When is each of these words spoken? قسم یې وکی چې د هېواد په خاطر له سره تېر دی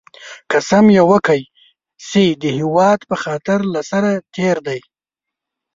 قسم 0.51 0.85
یې 0.95 1.03
وکی 1.11 1.41
چې 2.07 2.23
د 2.41 2.43
هېواد 2.57 2.99
په 3.09 3.15
خاطر 3.23 3.59
له 3.73 3.81
سره 3.89 4.09
تېر 4.35 4.57
دی 4.67 4.79